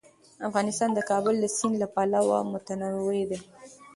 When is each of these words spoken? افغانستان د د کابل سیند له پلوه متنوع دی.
افغانستان 0.47 0.89
د 0.93 0.95
د 0.97 0.99
کابل 1.11 1.35
سیند 1.57 1.75
له 1.81 1.87
پلوه 1.93 2.37
متنوع 2.51 3.19
دی. 3.29 3.39